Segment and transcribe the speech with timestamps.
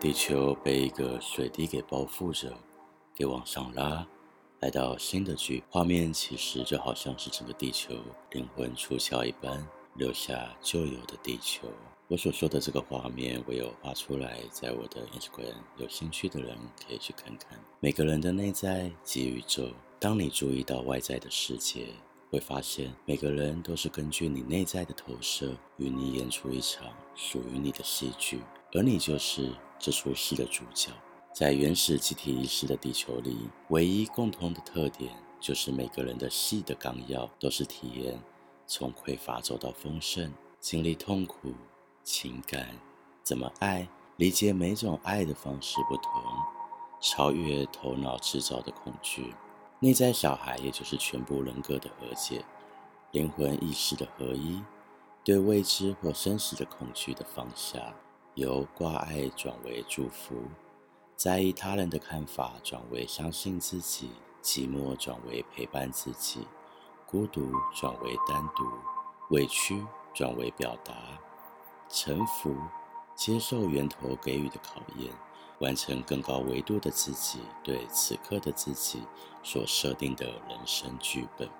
[0.00, 2.56] 地球被一个水滴给包覆着，
[3.16, 4.06] 给往上拉，
[4.60, 5.64] 来到新的剧。
[5.68, 7.96] 画面其实就好像是整个地球
[8.30, 9.66] 灵魂出窍一般，
[9.96, 11.66] 留下旧有的地球。
[12.06, 17.58] 我所说的这个画面，我有画出来，在我的 Instagram，有兴趣的人可以去看看。
[17.80, 19.68] 每个人的内在即宇宙。
[19.98, 21.88] 当你注意到外在的世界，
[22.30, 26.86] 会发现每个人都是根据你内在的投射，与你演出一场
[27.16, 28.40] 属于你的戏剧，
[28.72, 30.90] 而你就是这出戏的主角。
[31.32, 38.20] 在原始集体意识的地球里，唯一共同的特点就是每个人的戏的纲要都是体验
[38.66, 41.54] 从匮乏走到丰盛，经历痛苦、
[42.02, 42.76] 情感，
[43.22, 46.12] 怎么爱，理解每种爱的方式不同，
[47.00, 49.32] 超越头脑制造的恐惧。
[49.80, 52.44] 内在小孩，也就是全部人格的和解，
[53.12, 54.60] 灵魂意识的合一，
[55.22, 57.94] 对未知或生死的恐惧的放下，
[58.38, 60.36] 由挂爱转为祝福，
[61.16, 66.46] 在意他人的看法转为相信自己，寂寞转为陪伴自己，
[67.04, 68.64] 孤独转为单独，
[69.30, 70.94] 委屈转为表达，
[71.88, 72.54] 臣服，
[73.16, 75.12] 接受源头给予的考验。
[75.58, 79.02] 完成更高维度的自己对此刻的自己
[79.42, 81.50] 所设定的人生剧本，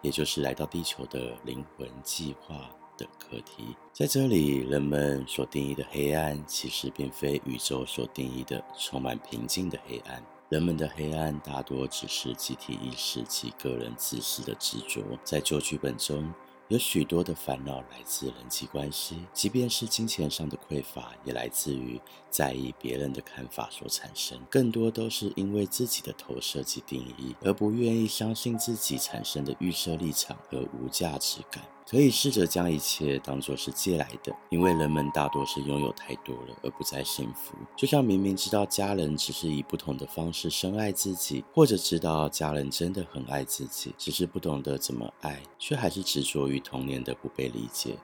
[0.00, 2.70] 也就是来到地球的灵魂计划
[3.18, 3.76] 课题。
[3.92, 10.22] 在这里，人们所定义的黑暗，其实并非宇宙所定义的充满平静的黑暗。
[10.48, 15.00] 人们的黑暗大多只是集体意识及个人自私的执着。
[15.24, 16.30] 在旧剧本中，
[16.68, 24.38] 有许多的烦恼来自人际关系，即便是金钱上的匮乏，也来自于在意别人的看法所产生。
[24.50, 31.64] 更多都是因为自己的投射及定义，而不愿意相信自己产生的预设立场和无价值感。
[31.88, 37.54] 可以试着将一切当作是借来的，因为人们大多是拥有太多了，而不再幸福。
[37.76, 47.98] 就像明明知道家人只是以不同的方式深爱自己，或者知道家人真的很爱自己，只是不懂得怎么爱，却还是执着于童年的不被理解，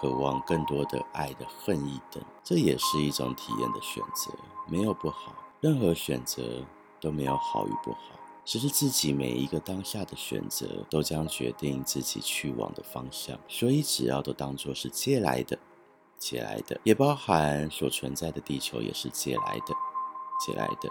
[0.00, 2.22] 渴望更多的爱的恨意等。
[2.42, 4.32] 这也是一种体验的选择，
[4.66, 6.64] 没有不好，任何选择
[7.00, 8.17] 都没有好与不好。
[8.48, 13.38] 只是自己每一个当下的选择，都将决定自己去往的方向。
[13.46, 15.58] 所以，只要都当作是借来的，
[16.16, 19.74] 借来的，也包含所存在的地球也是借来的，
[20.40, 20.90] 借来的。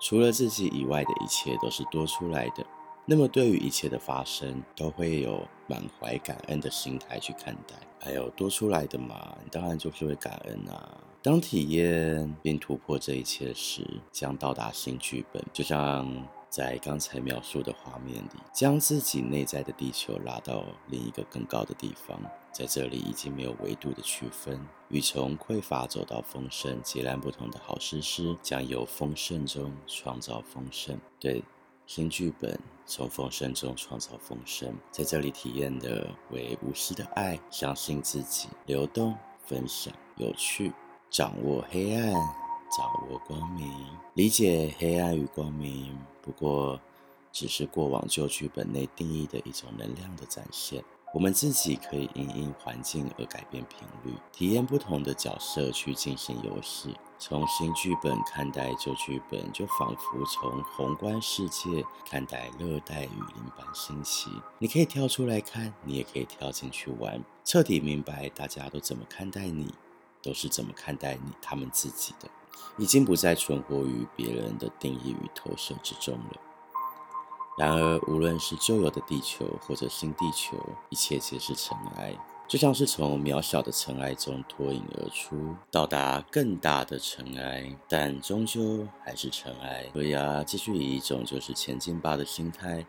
[0.00, 2.64] 除了自己以外的一切都是多出来的。
[3.04, 7.74] 那么，对于一切的发生，都会有满怀感恩的心态去看待。
[7.98, 10.98] 还有多出来的嘛，你当然就是会感恩啊。
[11.20, 16.08] 当体验并突破这一切时，将到达新剧本，就像。
[16.52, 22.20] 在刚才描述的画面里，将自己内在的地球拉到另一个更高的地方，
[22.52, 31.00] 在这里已经没有维度的区分，与从匮乏走到丰盛截然不同的好诗诗，将由丰盛中创造丰盛。
[31.18, 31.42] 对，
[31.86, 40.70] 新剧本从丰盛中创造丰盛，在这里体验的为无私的爱，相信自己，流动、分享、有趣，
[41.08, 42.41] 掌握黑暗。
[42.76, 43.70] 掌握光明，
[44.14, 46.80] 理解黑暗与光明，不过
[47.30, 50.82] 只是过往旧剧本内定义的一种能量的展现。
[51.12, 56.96] 我们自己可以因应环境而改变频率，体验不同的角色去进行游戏。
[57.18, 64.30] 从新剧本看待旧剧本，就仿佛从宏观世界看待热带雨林般新奇。
[64.58, 69.74] 你可以跳出来看，你也可以跳进去玩，彻底明白大家都怎么看待你，
[70.22, 72.28] 都是怎么看待你他们自己的。
[72.78, 76.40] 已经不再存活于别人的定义与投射之中了。
[77.58, 80.56] 然而，无论是旧有的地球或者新地球，
[80.88, 82.16] 一切皆是尘埃，
[82.48, 89.86] 就像是从渺小的尘埃中脱颖而出，到达更大的尘埃，但终究还是尘埃。
[89.92, 92.86] 所以啊，继续以一种就是前进吧的心态，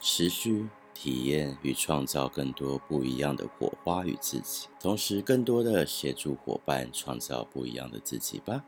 [0.00, 0.68] 持续。
[0.94, 8.62] 体验与创造更多不一样的火花与自己，同时更多的协助伙伴创造不一样的自己吧。